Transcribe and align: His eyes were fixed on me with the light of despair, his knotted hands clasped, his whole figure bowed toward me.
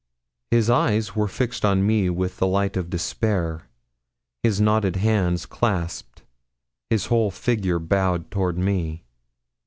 His 0.49 0.67
eyes 0.67 1.15
were 1.15 1.27
fixed 1.27 1.63
on 1.63 1.85
me 1.85 2.09
with 2.09 2.37
the 2.37 2.47
light 2.47 2.75
of 2.75 2.89
despair, 2.89 3.69
his 4.41 4.59
knotted 4.59 4.95
hands 4.95 5.45
clasped, 5.45 6.23
his 6.89 7.05
whole 7.05 7.29
figure 7.29 7.77
bowed 7.77 8.31
toward 8.31 8.57
me. 8.57 9.03